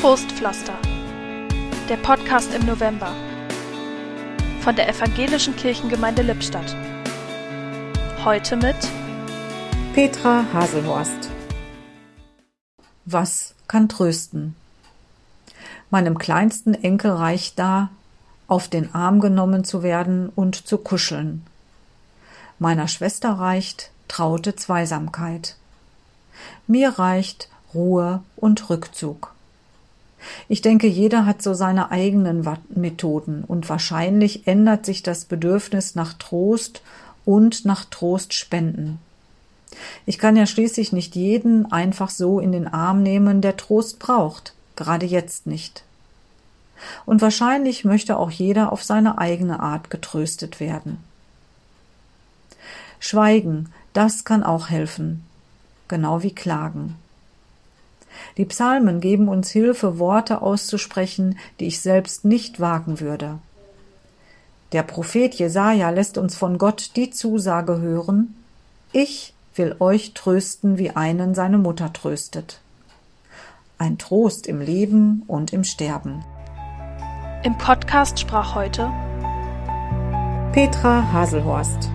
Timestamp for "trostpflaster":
0.00-0.72